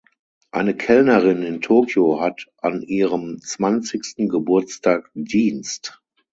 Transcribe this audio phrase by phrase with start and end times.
[0.49, 6.01] Eine Kellnerin in Tokio hat an ihrem zwanzigsten Geburtstag Dienst.